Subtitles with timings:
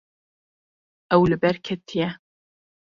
[1.15, 2.09] Ew li ber ketiye.